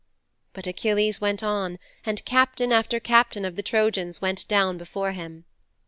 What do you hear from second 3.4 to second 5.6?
of the Trojans went down before him.